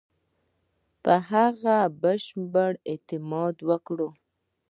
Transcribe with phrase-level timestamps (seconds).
[1.03, 3.97] په هغه بشپړ اعتماد وکړ.